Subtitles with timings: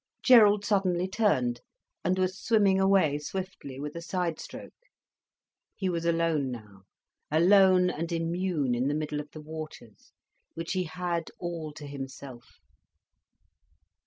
[0.23, 1.61] Gerald suddenly turned,
[2.03, 4.73] and was swimming away swiftly, with a side stroke.
[5.75, 6.85] He was alone now,
[7.29, 10.11] alone and immune in the middle of the waters,
[10.55, 12.47] which he had all to himself.